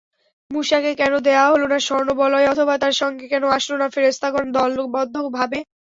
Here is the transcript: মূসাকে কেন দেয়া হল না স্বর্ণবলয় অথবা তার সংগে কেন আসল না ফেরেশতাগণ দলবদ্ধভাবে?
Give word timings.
মূসাকে 0.51 0.91
কেন 0.95 1.13
দেয়া 1.27 1.45
হল 1.51 1.61
না 1.67 1.77
স্বর্ণবলয় 1.79 2.47
অথবা 2.47 2.73
তার 2.77 2.93
সংগে 3.01 3.25
কেন 3.27 3.43
আসল 3.57 3.73
না 3.79 3.87
ফেরেশতাগণ 3.95 4.45
দলবদ্ধভাবে? 4.55 5.59